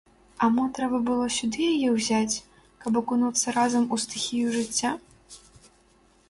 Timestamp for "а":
0.45-0.47